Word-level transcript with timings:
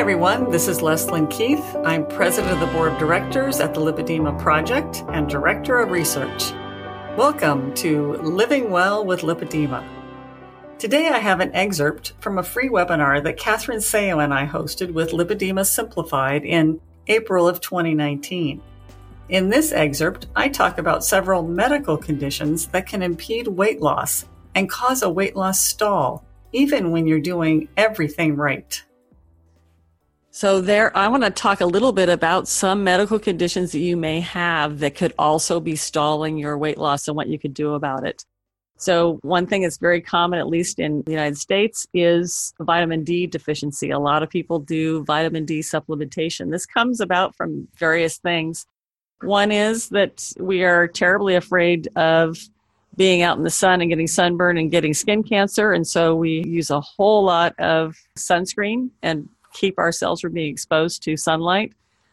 everyone. 0.00 0.50
This 0.50 0.66
is 0.66 0.80
Leslyn 0.80 1.28
Keith. 1.28 1.76
I'm 1.84 2.06
president 2.06 2.54
of 2.54 2.60
the 2.60 2.72
board 2.72 2.94
of 2.94 2.98
directors 2.98 3.60
at 3.60 3.74
the 3.74 3.82
Lipedema 3.82 4.40
Project 4.40 5.04
and 5.10 5.28
director 5.28 5.78
of 5.78 5.90
research. 5.90 6.52
Welcome 7.18 7.74
to 7.74 8.14
Living 8.14 8.70
Well 8.70 9.04
with 9.04 9.20
Lipedema. 9.20 9.86
Today 10.78 11.08
I 11.08 11.18
have 11.18 11.40
an 11.40 11.54
excerpt 11.54 12.14
from 12.18 12.38
a 12.38 12.42
free 12.42 12.70
webinar 12.70 13.22
that 13.22 13.36
Catherine 13.36 13.80
Seo 13.80 14.24
and 14.24 14.32
I 14.32 14.46
hosted 14.46 14.90
with 14.94 15.10
Lipedema 15.10 15.66
Simplified 15.66 16.46
in 16.46 16.80
April 17.08 17.46
of 17.46 17.60
2019. 17.60 18.62
In 19.28 19.50
this 19.50 19.70
excerpt, 19.70 20.28
I 20.34 20.48
talk 20.48 20.78
about 20.78 21.04
several 21.04 21.42
medical 21.42 21.98
conditions 21.98 22.68
that 22.68 22.86
can 22.86 23.02
impede 23.02 23.48
weight 23.48 23.82
loss 23.82 24.24
and 24.54 24.70
cause 24.70 25.02
a 25.02 25.10
weight 25.10 25.36
loss 25.36 25.62
stall, 25.62 26.24
even 26.52 26.90
when 26.90 27.06
you're 27.06 27.20
doing 27.20 27.68
everything 27.76 28.34
right. 28.34 28.82
So, 30.32 30.60
there, 30.60 30.96
I 30.96 31.08
want 31.08 31.24
to 31.24 31.30
talk 31.30 31.60
a 31.60 31.66
little 31.66 31.90
bit 31.90 32.08
about 32.08 32.46
some 32.46 32.84
medical 32.84 33.18
conditions 33.18 33.72
that 33.72 33.80
you 33.80 33.96
may 33.96 34.20
have 34.20 34.78
that 34.78 34.94
could 34.94 35.12
also 35.18 35.58
be 35.58 35.74
stalling 35.74 36.38
your 36.38 36.56
weight 36.56 36.78
loss 36.78 37.08
and 37.08 37.16
what 37.16 37.26
you 37.26 37.36
could 37.36 37.52
do 37.52 37.74
about 37.74 38.06
it. 38.06 38.24
So, 38.76 39.18
one 39.22 39.48
thing 39.48 39.62
that's 39.62 39.78
very 39.78 40.00
common, 40.00 40.38
at 40.38 40.46
least 40.46 40.78
in 40.78 41.02
the 41.02 41.10
United 41.10 41.36
States, 41.36 41.84
is 41.92 42.54
vitamin 42.60 43.02
D 43.02 43.26
deficiency. 43.26 43.90
A 43.90 43.98
lot 43.98 44.22
of 44.22 44.30
people 44.30 44.60
do 44.60 45.02
vitamin 45.04 45.44
D 45.44 45.60
supplementation. 45.60 46.52
This 46.52 46.64
comes 46.64 47.00
about 47.00 47.34
from 47.34 47.66
various 47.76 48.18
things. 48.18 48.66
One 49.22 49.50
is 49.50 49.88
that 49.88 50.32
we 50.38 50.62
are 50.62 50.86
terribly 50.86 51.34
afraid 51.34 51.88
of 51.96 52.38
being 52.96 53.22
out 53.22 53.36
in 53.36 53.42
the 53.42 53.50
sun 53.50 53.80
and 53.80 53.90
getting 53.90 54.06
sunburn 54.06 54.58
and 54.58 54.70
getting 54.70 54.94
skin 54.94 55.24
cancer. 55.24 55.72
And 55.72 55.86
so 55.86 56.14
we 56.14 56.44
use 56.46 56.70
a 56.70 56.80
whole 56.80 57.24
lot 57.24 57.58
of 57.58 57.96
sunscreen 58.16 58.90
and 59.02 59.28
keep 59.52 59.78
ourselves 59.78 60.20
from 60.20 60.32
being 60.32 60.52
exposed 60.52 61.02
to 61.04 61.16
sunlight? 61.16 61.72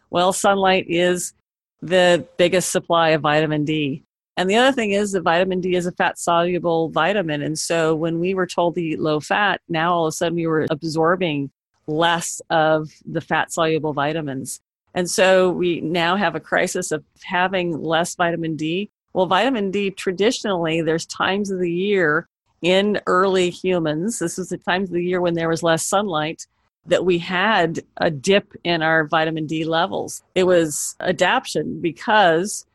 Well, 0.10 0.34
sunlight 0.34 0.86
is 0.88 1.34
the 1.82 2.26
biggest 2.38 2.72
supply 2.72 3.10
of 3.10 3.22
vitamin 3.22 3.66
D. 3.66 4.04
And 4.38 4.50
the 4.50 4.56
other 4.56 4.72
thing 4.72 4.92
is 4.92 5.12
that 5.12 5.22
vitamin 5.22 5.62
D 5.62 5.76
is 5.76 5.88
a 5.88 5.92
fat 5.92 6.20
soluble 6.20 6.90
vitamin. 6.90 7.42
And 7.42 7.58
so 7.58 7.96
when 7.96 8.20
we 8.20 8.34
were 8.34 8.46
told 8.46 8.76
to 8.76 8.82
eat 8.82 9.00
low 9.00 9.20
fat, 9.20 9.62
now 9.68 9.94
all 9.94 10.06
of 10.06 10.10
a 10.10 10.12
sudden 10.12 10.36
we 10.36 10.48
were 10.48 10.68
absorbing 10.70 11.50
less 11.88 12.42
of 12.50 12.90
the 13.06 13.22
fat 13.22 13.52
soluble 13.52 13.94
vitamins. 13.94 14.60
And 14.94 15.10
so 15.10 15.50
we 15.52 15.82
now 15.82 16.16
have 16.16 16.36
a 16.36 16.40
crisis 16.40 16.92
of 16.92 17.04
having 17.24 17.82
less 17.82 18.16
vitamin 18.16 18.56
D. 18.56 18.90
Well, 19.14 19.26
vitamin 19.26 19.72
D 19.72 19.90
traditionally, 19.90 20.82
there's 20.82 21.06
times 21.06 21.50
of 21.50 21.60
the 21.60 21.72
year 21.72 22.28
in 22.62 23.00
early 23.06 23.50
humans, 23.50 24.20
this 24.20 24.40
is 24.40 24.50
the 24.50 24.58
times 24.58 24.90
of 24.90 24.96
the 24.96 25.06
year 25.06 25.22
when 25.22 25.36
there 25.36 25.50
was 25.50 25.62
less 25.62 25.86
sunlight, 25.86 26.48
that 26.88 27.06
we 27.06 27.18
had 27.18 27.82
a 27.98 28.10
dip 28.10 28.54
in 28.64 28.82
our 28.82 29.06
vitamin 29.06 29.46
D 29.46 29.66
levels. 29.66 30.24
It 30.36 30.46
was 30.46 30.96
adaptation 31.00 31.82
because 31.82 32.66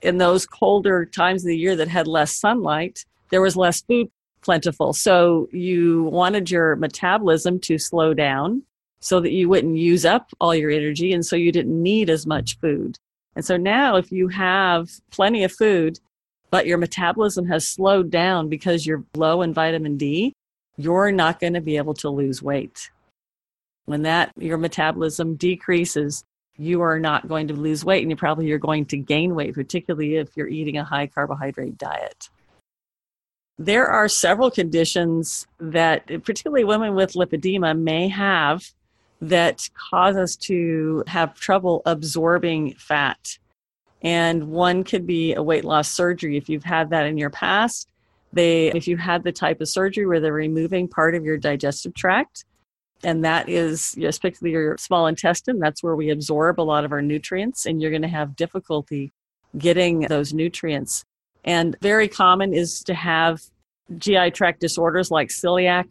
in 0.00 0.18
those 0.18 0.46
colder 0.46 1.04
times 1.04 1.42
of 1.42 1.48
the 1.48 1.58
year 1.58 1.76
that 1.76 1.88
had 1.88 2.06
less 2.06 2.34
sunlight, 2.34 3.04
there 3.30 3.42
was 3.42 3.56
less 3.56 3.82
food 3.82 4.08
plentiful. 4.42 4.92
So 4.92 5.48
you 5.52 6.04
wanted 6.04 6.50
your 6.50 6.76
metabolism 6.76 7.60
to 7.60 7.78
slow 7.78 8.14
down 8.14 8.62
so 9.00 9.20
that 9.20 9.32
you 9.32 9.48
wouldn't 9.48 9.76
use 9.76 10.04
up 10.04 10.30
all 10.40 10.54
your 10.54 10.70
energy 10.70 11.12
and 11.12 11.24
so 11.24 11.36
you 11.36 11.52
didn't 11.52 11.80
need 11.80 12.10
as 12.10 12.26
much 12.26 12.58
food. 12.58 12.98
And 13.34 13.44
so 13.44 13.56
now 13.56 13.96
if 13.96 14.12
you 14.12 14.28
have 14.28 14.90
plenty 15.10 15.42
of 15.44 15.52
food, 15.52 15.98
but 16.50 16.66
your 16.66 16.78
metabolism 16.78 17.46
has 17.46 17.66
slowed 17.66 18.10
down 18.10 18.48
because 18.48 18.86
you're 18.86 19.04
low 19.16 19.42
in 19.42 19.54
vitamin 19.54 19.96
D, 19.96 20.34
you're 20.76 21.12
not 21.12 21.40
going 21.40 21.54
to 21.54 21.60
be 21.60 21.76
able 21.76 21.94
to 21.94 22.10
lose 22.10 22.42
weight. 22.42 22.90
When 23.86 24.02
that 24.02 24.32
your 24.36 24.58
metabolism 24.58 25.36
decreases, 25.36 26.24
you 26.56 26.82
are 26.82 26.98
not 26.98 27.28
going 27.28 27.48
to 27.48 27.54
lose 27.54 27.84
weight 27.84 28.02
and 28.02 28.10
you 28.10 28.16
probably 28.16 28.46
you're 28.46 28.58
going 28.58 28.86
to 28.86 28.96
gain 28.96 29.34
weight, 29.34 29.54
particularly 29.54 30.16
if 30.16 30.36
you're 30.36 30.48
eating 30.48 30.76
a 30.76 30.84
high 30.84 31.06
carbohydrate 31.06 31.78
diet. 31.78 32.28
There 33.58 33.86
are 33.86 34.08
several 34.08 34.50
conditions 34.50 35.46
that 35.58 36.06
particularly 36.24 36.64
women 36.64 36.94
with 36.94 37.12
lipedema 37.12 37.78
may 37.78 38.08
have 38.08 38.64
that 39.20 39.68
cause 39.90 40.16
us 40.16 40.36
to 40.36 41.04
have 41.06 41.38
trouble 41.38 41.82
absorbing 41.86 42.74
fat. 42.74 43.38
And 44.02 44.48
one 44.48 44.82
could 44.82 45.06
be 45.06 45.34
a 45.34 45.42
weight 45.42 45.64
loss 45.64 45.88
surgery. 45.88 46.36
If 46.36 46.48
you've 46.48 46.64
had 46.64 46.90
that 46.90 47.06
in 47.06 47.16
your 47.16 47.30
past, 47.30 47.88
they 48.32 48.68
if 48.72 48.88
you 48.88 48.96
had 48.96 49.22
the 49.22 49.30
type 49.30 49.60
of 49.60 49.68
surgery 49.68 50.06
where 50.06 50.18
they're 50.18 50.32
removing 50.32 50.88
part 50.88 51.14
of 51.14 51.24
your 51.24 51.36
digestive 51.36 51.94
tract, 51.94 52.44
and 53.04 53.24
that 53.24 53.48
is 53.48 53.96
especially 54.02 54.50
your 54.50 54.76
small 54.78 55.06
intestine 55.06 55.58
that's 55.58 55.82
where 55.82 55.96
we 55.96 56.10
absorb 56.10 56.60
a 56.60 56.62
lot 56.62 56.84
of 56.84 56.92
our 56.92 57.02
nutrients 57.02 57.66
and 57.66 57.80
you're 57.80 57.90
going 57.90 58.02
to 58.02 58.08
have 58.08 58.36
difficulty 58.36 59.12
getting 59.58 60.00
those 60.00 60.32
nutrients. 60.32 61.04
And 61.44 61.76
very 61.80 62.08
common 62.08 62.54
is 62.54 62.82
to 62.84 62.94
have 62.94 63.42
gi 63.98 64.30
tract 64.30 64.60
disorders 64.60 65.10
like 65.10 65.28
celiac 65.28 65.86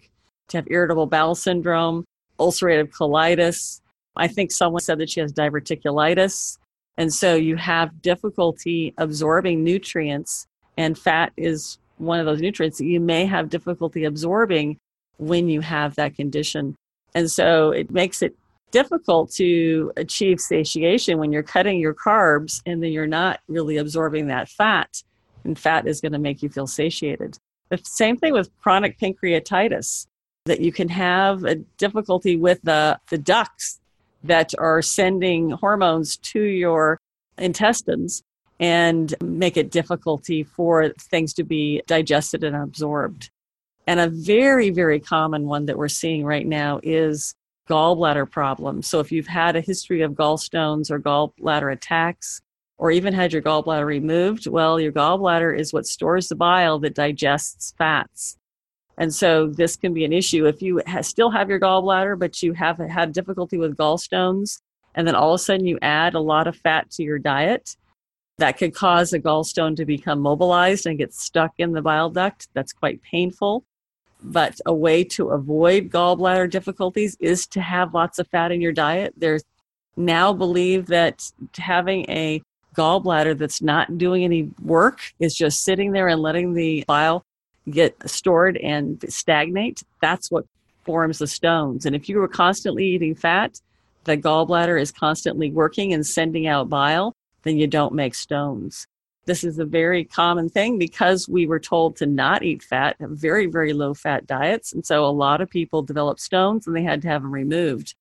to 0.49 0.57
have 0.57 0.67
irritable 0.69 1.05
bowel 1.05 1.35
syndrome 1.35 2.05
ulcerative 2.39 2.89
colitis. 2.89 3.81
I 4.15 4.27
think 4.27 4.51
someone 4.51 4.81
said 4.81 4.97
that 4.99 5.09
she 5.09 5.19
has 5.19 5.31
diverticulitis. 5.31 6.57
And 6.97 7.13
so 7.13 7.35
you 7.35 7.55
have 7.57 8.01
difficulty 8.01 8.93
absorbing 8.97 9.63
nutrients 9.63 10.47
and 10.77 10.97
fat 10.97 11.31
is 11.37 11.77
one 11.97 12.19
of 12.19 12.25
those 12.25 12.41
nutrients 12.41 12.79
that 12.79 12.85
you 12.85 12.99
may 12.99 13.25
have 13.25 13.49
difficulty 13.49 14.05
absorbing 14.05 14.77
when 15.17 15.47
you 15.47 15.61
have 15.61 15.95
that 15.95 16.15
condition 16.15 16.75
and 17.13 17.29
so 17.29 17.71
it 17.71 17.91
makes 17.91 18.21
it 18.21 18.35
difficult 18.71 19.31
to 19.33 19.91
achieve 19.97 20.39
satiation 20.39 21.17
when 21.17 21.31
you're 21.31 21.43
cutting 21.43 21.79
your 21.79 21.93
carbs 21.93 22.61
and 22.65 22.81
then 22.81 22.91
you're 22.91 23.07
not 23.07 23.41
really 23.47 23.77
absorbing 23.77 24.27
that 24.27 24.49
fat. 24.49 25.03
And 25.43 25.57
fat 25.57 25.87
is 25.87 26.01
going 26.01 26.13
to 26.13 26.19
make 26.19 26.41
you 26.41 26.49
feel 26.49 26.67
satiated. 26.67 27.37
The 27.69 27.79
same 27.83 28.17
thing 28.17 28.33
with 28.33 28.49
chronic 28.61 28.97
pancreatitis, 28.99 30.07
that 30.45 30.61
you 30.61 30.71
can 30.71 30.89
have 30.89 31.43
a 31.43 31.55
difficulty 31.77 32.35
with 32.35 32.59
the, 32.63 32.99
the 33.09 33.17
ducts 33.17 33.79
that 34.23 34.53
are 34.57 34.81
sending 34.81 35.51
hormones 35.51 36.17
to 36.17 36.41
your 36.41 36.99
intestines 37.37 38.23
and 38.59 39.15
make 39.23 39.57
it 39.57 39.71
difficulty 39.71 40.43
for 40.43 40.89
things 40.99 41.33
to 41.33 41.43
be 41.43 41.81
digested 41.87 42.43
and 42.43 42.55
absorbed. 42.55 43.29
And 43.87 43.99
a 43.99 44.09
very, 44.09 44.69
very 44.69 44.99
common 44.99 45.45
one 45.45 45.65
that 45.65 45.77
we're 45.77 45.87
seeing 45.87 46.25
right 46.25 46.45
now 46.45 46.79
is 46.83 47.33
gallbladder 47.69 48.29
problems. 48.29 48.87
So 48.87 48.99
if 48.99 49.11
you've 49.11 49.27
had 49.27 49.55
a 49.55 49.61
history 49.61 50.01
of 50.01 50.11
gallstones 50.11 50.91
or 50.91 50.99
gallbladder 50.99 51.71
attacks, 51.73 52.41
or 52.77 52.91
even 52.91 53.13
had 53.13 53.31
your 53.31 53.41
gallbladder 53.41 53.85
removed, 53.85 54.47
well, 54.47 54.79
your 54.79 54.91
gallbladder 54.91 55.57
is 55.57 55.71
what 55.71 55.85
stores 55.85 56.27
the 56.27 56.35
bile 56.35 56.79
that 56.79 56.95
digests 56.95 57.73
fats. 57.77 58.37
And 58.97 59.13
so 59.13 59.47
this 59.47 59.75
can 59.75 59.93
be 59.93 60.03
an 60.03 60.11
issue 60.11 60.45
if 60.47 60.61
you 60.61 60.81
ha- 60.87 61.01
still 61.01 61.29
have 61.31 61.49
your 61.49 61.59
gallbladder, 61.59 62.17
but 62.17 62.41
you 62.41 62.53
have 62.53 62.77
had 62.77 63.13
difficulty 63.13 63.57
with 63.57 63.77
gallstones, 63.77 64.61
and 64.95 65.07
then 65.07 65.15
all 65.15 65.33
of 65.33 65.39
a 65.39 65.43
sudden 65.43 65.65
you 65.65 65.77
add 65.81 66.13
a 66.13 66.19
lot 66.19 66.47
of 66.47 66.55
fat 66.55 66.89
to 66.91 67.03
your 67.03 67.19
diet. 67.19 67.77
That 68.37 68.57
could 68.57 68.73
cause 68.73 69.13
a 69.13 69.19
gallstone 69.19 69.75
to 69.75 69.85
become 69.85 70.19
mobilized 70.19 70.87
and 70.87 70.97
get 70.97 71.13
stuck 71.13 71.53
in 71.59 71.73
the 71.73 71.81
bile 71.81 72.09
duct. 72.09 72.47
That's 72.53 72.73
quite 72.73 73.01
painful. 73.03 73.63
But 74.23 74.59
a 74.65 74.73
way 74.73 75.03
to 75.05 75.29
avoid 75.29 75.89
gallbladder 75.89 76.49
difficulties 76.49 77.17
is 77.19 77.47
to 77.47 77.61
have 77.61 77.93
lots 77.93 78.19
of 78.19 78.27
fat 78.27 78.51
in 78.51 78.61
your 78.61 78.71
diet. 78.71 79.13
There's 79.17 79.43
now 79.97 80.31
believe 80.33 80.87
that 80.87 81.31
having 81.57 82.09
a 82.09 82.41
gallbladder 82.75 83.37
that's 83.37 83.61
not 83.61 83.97
doing 83.97 84.23
any 84.23 84.49
work 84.61 85.01
is 85.19 85.35
just 85.35 85.63
sitting 85.63 85.91
there 85.91 86.07
and 86.07 86.21
letting 86.21 86.53
the 86.53 86.83
bile 86.87 87.25
get 87.69 87.95
stored 88.09 88.57
and 88.57 89.03
stagnate. 89.09 89.83
That's 90.01 90.31
what 90.31 90.45
forms 90.83 91.19
the 91.19 91.27
stones. 91.27 91.85
And 91.85 91.95
if 91.95 92.09
you 92.09 92.17
were 92.17 92.27
constantly 92.27 92.85
eating 92.85 93.15
fat, 93.15 93.59
the 94.05 94.17
gallbladder 94.17 94.79
is 94.81 94.91
constantly 94.91 95.51
working 95.51 95.93
and 95.93 96.05
sending 96.05 96.47
out 96.47 96.69
bile, 96.69 97.15
then 97.43 97.57
you 97.57 97.67
don't 97.67 97.93
make 97.93 98.15
stones. 98.15 98.87
This 99.25 99.43
is 99.43 99.59
a 99.59 99.65
very 99.65 100.03
common 100.03 100.49
thing 100.49 100.79
because 100.79 101.29
we 101.29 101.45
were 101.45 101.59
told 101.59 101.95
to 101.97 102.05
not 102.05 102.43
eat 102.43 102.63
fat, 102.63 102.95
have 102.99 103.11
very, 103.11 103.45
very 103.45 103.73
low 103.73 103.93
fat 103.93 104.25
diets. 104.25 104.73
And 104.73 104.85
so 104.85 105.05
a 105.05 105.11
lot 105.11 105.41
of 105.41 105.49
people 105.49 105.83
developed 105.83 106.21
stones 106.21 106.65
and 106.65 106.75
they 106.75 106.83
had 106.83 107.01
to 107.03 107.07
have 107.07 107.21
them 107.21 107.31
removed. 107.31 107.93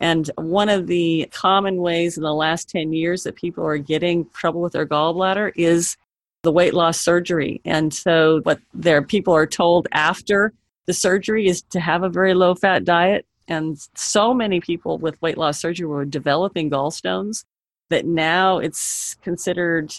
And 0.00 0.30
one 0.36 0.68
of 0.68 0.86
the 0.86 1.28
common 1.32 1.76
ways 1.76 2.16
in 2.16 2.22
the 2.22 2.34
last 2.34 2.68
10 2.70 2.92
years 2.92 3.22
that 3.22 3.36
people 3.36 3.64
are 3.64 3.78
getting 3.78 4.28
trouble 4.30 4.60
with 4.60 4.72
their 4.72 4.86
gallbladder 4.86 5.52
is 5.54 5.96
the 6.42 6.52
weight 6.52 6.74
loss 6.74 6.98
surgery. 6.98 7.60
And 7.64 7.92
so 7.92 8.40
what 8.42 8.60
their 8.72 9.02
people 9.02 9.34
are 9.34 9.46
told 9.46 9.86
after 9.92 10.52
the 10.86 10.92
surgery 10.92 11.46
is 11.46 11.62
to 11.70 11.80
have 11.80 12.02
a 12.02 12.08
very 12.08 12.34
low 12.34 12.54
fat 12.54 12.84
diet. 12.84 13.26
And 13.48 13.78
so 13.94 14.34
many 14.34 14.60
people 14.60 14.98
with 14.98 15.20
weight 15.20 15.38
loss 15.38 15.60
surgery 15.60 15.86
were 15.86 16.04
developing 16.04 16.70
gallstones 16.70 17.44
that 17.90 18.06
now 18.06 18.58
it's 18.58 19.16
considered 19.22 19.94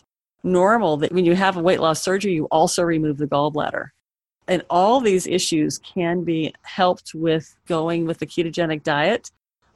normal 0.45 0.97
that 0.97 1.11
when 1.11 1.25
you 1.25 1.35
have 1.35 1.57
a 1.57 1.61
weight 1.61 1.81
loss 1.81 2.01
surgery, 2.01 2.33
you 2.33 2.45
also 2.45 2.83
remove 2.83 3.17
the 3.17 3.27
gallbladder. 3.27 3.89
And 4.47 4.63
all 4.69 5.01
these 5.01 5.25
issues 5.25 5.79
can 5.79 6.23
be 6.23 6.53
helped 6.61 7.13
with 7.15 7.55
going 7.67 8.05
with 8.05 8.19
the 8.19 8.27
ketogenic 8.27 8.83
diet. 8.83 9.31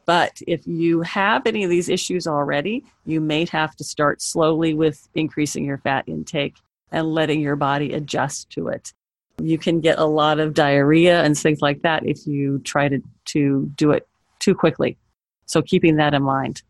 But 0.06 0.42
if 0.48 0.66
you 0.66 1.01
have 1.01 1.45
any 1.45 1.63
of 1.63 1.69
these 1.69 1.89
issues 1.89 2.27
already, 2.27 2.83
you 3.06 3.19
may 3.19 3.45
have 3.51 3.75
to 3.75 3.83
start 3.83 4.21
slowly 4.21 4.74
with 4.74 5.07
increasing 5.16 5.66
your 5.66 5.80
fat 5.80 6.06
intake 6.07 6.56
and 6.92 7.13
letting 7.13 7.42
your 7.42 7.56
body 7.56 7.94
adjust 7.94 8.50
to 8.51 8.68
it. 8.69 8.94
You 9.39 9.57
can 9.57 9.80
get 9.81 10.00
a 10.00 10.06
lot 10.06 10.39
of 10.39 10.54
diarrhea 10.54 11.21
and 11.24 11.38
things 11.38 11.62
like 11.62 11.81
that 11.81 12.06
if 12.06 12.25
you 12.27 12.60
try 12.60 12.89
to, 12.89 13.01
to 13.25 13.71
do 13.75 13.92
it 13.92 14.07
too 14.39 14.56
quickly. 14.56 14.98
So, 15.45 15.62
keeping 15.62 15.95
that 15.95 16.13
in 16.13 16.24
mind. 16.24 16.62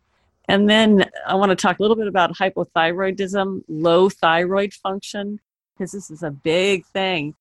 And 0.50 0.68
then 0.68 1.06
I 1.28 1.36
want 1.36 1.52
to 1.52 1.56
talk 1.56 1.78
a 1.78 1.82
little 1.84 1.96
bit 1.96 2.08
about 2.08 2.36
hypothyroidism, 2.36 3.62
low 3.68 4.10
thyroid 4.10 4.74
function, 4.74 5.40
because 5.78 5.92
this 5.92 6.10
is 6.10 6.24
a 6.24 6.32
big 6.32 6.88
thing 6.88 7.36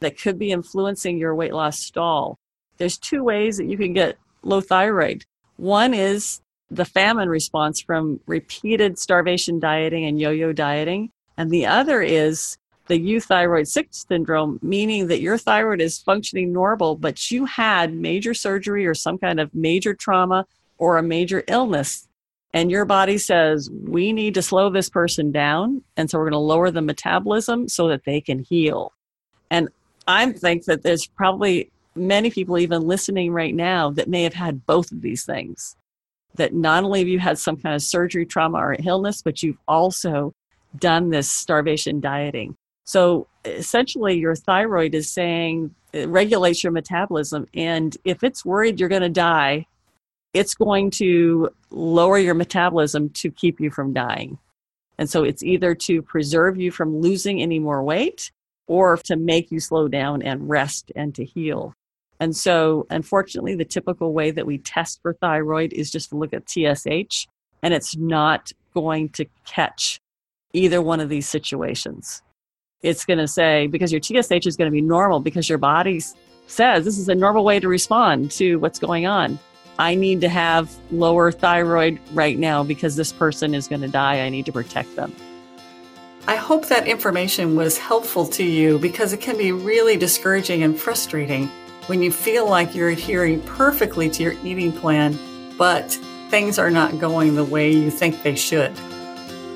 that 0.00 0.18
could 0.18 0.38
be 0.38 0.50
influencing 0.50 1.18
your 1.18 1.34
weight 1.34 1.52
loss 1.52 1.78
stall. 1.78 2.38
There's 2.78 2.96
two 2.96 3.22
ways 3.22 3.58
that 3.58 3.66
you 3.66 3.76
can 3.76 3.92
get 3.92 4.16
low 4.42 4.62
thyroid. 4.62 5.26
One 5.56 5.92
is 5.92 6.40
the 6.70 6.86
famine 6.86 7.28
response 7.28 7.82
from 7.82 8.20
repeated 8.26 8.98
starvation 8.98 9.60
dieting 9.60 10.06
and 10.06 10.18
yo 10.18 10.30
yo 10.30 10.54
dieting. 10.54 11.10
And 11.36 11.50
the 11.50 11.66
other 11.66 12.00
is 12.00 12.56
the 12.86 12.98
euthyroid 12.98 13.68
sick 13.68 13.88
syndrome, 13.90 14.58
meaning 14.62 15.08
that 15.08 15.20
your 15.20 15.36
thyroid 15.36 15.82
is 15.82 15.98
functioning 15.98 16.54
normal, 16.54 16.96
but 16.96 17.30
you 17.30 17.44
had 17.44 17.92
major 17.92 18.32
surgery 18.32 18.86
or 18.86 18.94
some 18.94 19.18
kind 19.18 19.38
of 19.38 19.54
major 19.54 19.92
trauma 19.92 20.46
or 20.78 20.96
a 20.96 21.02
major 21.02 21.44
illness. 21.46 22.07
And 22.54 22.70
your 22.70 22.84
body 22.84 23.18
says, 23.18 23.68
we 23.70 24.12
need 24.12 24.34
to 24.34 24.42
slow 24.42 24.70
this 24.70 24.88
person 24.88 25.32
down. 25.32 25.82
And 25.96 26.08
so 26.08 26.18
we're 26.18 26.24
going 26.24 26.32
to 26.32 26.38
lower 26.38 26.70
the 26.70 26.82
metabolism 26.82 27.68
so 27.68 27.88
that 27.88 28.04
they 28.04 28.20
can 28.20 28.38
heal. 28.38 28.92
And 29.50 29.68
I 30.06 30.32
think 30.32 30.64
that 30.64 30.82
there's 30.82 31.06
probably 31.06 31.70
many 31.94 32.30
people 32.30 32.58
even 32.58 32.86
listening 32.86 33.32
right 33.32 33.54
now 33.54 33.90
that 33.90 34.08
may 34.08 34.22
have 34.22 34.34
had 34.34 34.64
both 34.64 34.90
of 34.92 35.02
these 35.02 35.24
things. 35.24 35.76
That 36.36 36.54
not 36.54 36.84
only 36.84 37.00
have 37.00 37.08
you 37.08 37.18
had 37.18 37.38
some 37.38 37.56
kind 37.56 37.74
of 37.74 37.82
surgery, 37.82 38.24
trauma, 38.24 38.58
or 38.58 38.76
illness, 38.84 39.22
but 39.22 39.42
you've 39.42 39.58
also 39.66 40.32
done 40.76 41.10
this 41.10 41.30
starvation 41.30 42.00
dieting. 42.00 42.56
So 42.84 43.26
essentially, 43.44 44.18
your 44.18 44.34
thyroid 44.34 44.94
is 44.94 45.10
saying 45.10 45.74
it 45.92 46.08
regulates 46.08 46.62
your 46.62 46.72
metabolism. 46.72 47.46
And 47.54 47.96
if 48.04 48.22
it's 48.22 48.44
worried 48.44 48.78
you're 48.78 48.88
going 48.88 49.02
to 49.02 49.08
die, 49.08 49.66
it's 50.34 50.54
going 50.54 50.90
to 50.92 51.50
lower 51.70 52.18
your 52.18 52.34
metabolism 52.34 53.10
to 53.10 53.30
keep 53.30 53.60
you 53.60 53.70
from 53.70 53.92
dying. 53.92 54.38
And 54.98 55.08
so 55.08 55.22
it's 55.22 55.42
either 55.42 55.74
to 55.76 56.02
preserve 56.02 56.58
you 56.58 56.70
from 56.70 57.00
losing 57.00 57.40
any 57.40 57.58
more 57.58 57.82
weight 57.82 58.30
or 58.66 58.96
to 59.04 59.16
make 59.16 59.50
you 59.50 59.60
slow 59.60 59.88
down 59.88 60.22
and 60.22 60.48
rest 60.48 60.92
and 60.94 61.14
to 61.14 61.24
heal. 61.24 61.74
And 62.20 62.36
so, 62.36 62.86
unfortunately, 62.90 63.54
the 63.54 63.64
typical 63.64 64.12
way 64.12 64.32
that 64.32 64.46
we 64.46 64.58
test 64.58 65.00
for 65.02 65.14
thyroid 65.14 65.72
is 65.72 65.90
just 65.90 66.10
to 66.10 66.16
look 66.16 66.34
at 66.34 66.48
TSH, 66.48 67.26
and 67.62 67.72
it's 67.72 67.96
not 67.96 68.52
going 68.74 69.10
to 69.10 69.24
catch 69.46 70.00
either 70.52 70.82
one 70.82 70.98
of 71.00 71.08
these 71.08 71.28
situations. 71.28 72.22
It's 72.82 73.04
going 73.04 73.18
to 73.18 73.28
say, 73.28 73.68
because 73.68 73.92
your 73.92 74.02
TSH 74.02 74.46
is 74.46 74.56
going 74.56 74.70
to 74.70 74.74
be 74.74 74.80
normal, 74.80 75.20
because 75.20 75.48
your 75.48 75.58
body 75.58 76.02
says 76.48 76.84
this 76.84 76.98
is 76.98 77.08
a 77.08 77.14
normal 77.14 77.44
way 77.44 77.60
to 77.60 77.68
respond 77.68 78.30
to 78.32 78.56
what's 78.56 78.78
going 78.78 79.06
on. 79.06 79.38
I 79.78 79.94
need 79.94 80.20
to 80.22 80.28
have 80.28 80.74
lower 80.90 81.30
thyroid 81.30 82.00
right 82.12 82.38
now 82.38 82.64
because 82.64 82.96
this 82.96 83.12
person 83.12 83.54
is 83.54 83.68
going 83.68 83.82
to 83.82 83.88
die. 83.88 84.20
I 84.20 84.28
need 84.28 84.46
to 84.46 84.52
protect 84.52 84.96
them. 84.96 85.14
I 86.26 86.36
hope 86.36 86.66
that 86.66 86.86
information 86.86 87.56
was 87.56 87.78
helpful 87.78 88.26
to 88.26 88.44
you 88.44 88.78
because 88.78 89.12
it 89.12 89.20
can 89.20 89.38
be 89.38 89.52
really 89.52 89.96
discouraging 89.96 90.62
and 90.62 90.78
frustrating 90.78 91.48
when 91.86 92.02
you 92.02 92.12
feel 92.12 92.48
like 92.48 92.74
you're 92.74 92.90
adhering 92.90 93.40
perfectly 93.42 94.10
to 94.10 94.22
your 94.22 94.34
eating 94.44 94.72
plan, 94.72 95.18
but 95.56 95.90
things 96.28 96.58
are 96.58 96.70
not 96.70 96.98
going 96.98 97.34
the 97.34 97.44
way 97.44 97.70
you 97.72 97.90
think 97.90 98.22
they 98.22 98.34
should. 98.34 98.72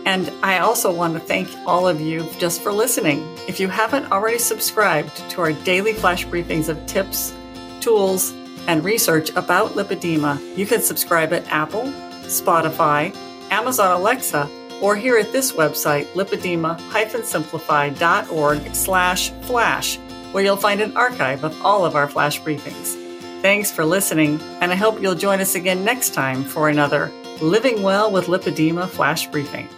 And 0.06 0.32
I 0.42 0.58
also 0.58 0.92
want 0.92 1.14
to 1.14 1.20
thank 1.20 1.48
all 1.66 1.86
of 1.86 2.00
you 2.00 2.26
just 2.38 2.62
for 2.62 2.72
listening. 2.72 3.22
If 3.46 3.60
you 3.60 3.69
haven't 3.69 4.10
already 4.10 4.38
subscribed 4.38 5.14
to 5.30 5.42
our 5.42 5.52
daily 5.52 5.92
flash 5.92 6.26
briefings 6.26 6.69
of 6.69 6.84
tips, 6.86 7.34
tools, 7.80 8.32
and 8.67 8.85
research 8.85 9.31
about 9.31 9.70
lipedema, 9.73 10.41
you 10.56 10.67
can 10.67 10.81
subscribe 10.81 11.32
at 11.32 11.47
Apple, 11.49 11.85
Spotify, 12.25 13.14
Amazon 13.50 13.93
Alexa, 13.93 14.49
or 14.81 14.97
here 14.97 15.17
at 15.17 15.31
this 15.32 15.53
website, 15.53 16.06
lipedema-simplified.org 16.14 18.75
slash 18.75 19.31
flash 19.43 19.99
where 20.32 20.43
you'll 20.43 20.56
find 20.56 20.81
an 20.81 20.97
archive 20.97 21.44
of 21.44 21.64
all 21.64 21.85
of 21.85 21.94
our 21.94 22.09
flash 22.09 22.41
briefings. 22.41 22.99
Thanks 23.43 23.70
for 23.70 23.85
listening, 23.85 24.41
and 24.61 24.73
I 24.73 24.76
hope 24.76 25.00
you'll 25.00 25.15
join 25.15 25.41
us 25.41 25.55
again 25.55 25.85
next 25.85 26.15
time 26.15 26.43
for 26.43 26.69
another 26.69 27.12
Living 27.41 27.82
Well 27.82 28.11
with 28.11 28.26
Lipedema 28.26 28.88
flash 28.88 29.26
briefing. 29.26 29.69